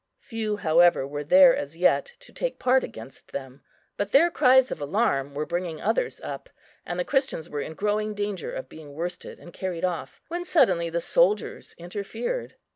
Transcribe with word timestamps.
Few, 0.17 0.57
however, 0.57 1.05
were 1.05 1.23
there 1.23 1.55
as 1.55 1.77
yet 1.77 2.07
to 2.21 2.33
take 2.33 2.57
part 2.57 2.83
against 2.83 3.31
them, 3.33 3.61
but 3.97 4.09
their 4.11 4.31
cries 4.31 4.71
of 4.71 4.81
alarm 4.81 5.35
were 5.35 5.45
bringing 5.45 5.79
others 5.79 6.19
up, 6.21 6.49
and 6.87 6.99
the 6.99 7.05
Christians 7.05 7.51
were 7.51 7.61
in 7.61 7.75
growing 7.75 8.15
danger 8.15 8.51
of 8.51 8.67
being 8.67 8.93
worsted 8.95 9.37
and 9.39 9.53
carried 9.53 9.85
off, 9.85 10.19
when 10.27 10.43
suddenly 10.43 10.89
the 10.89 10.99
soldiers 10.99 11.75
interfered. 11.77 12.55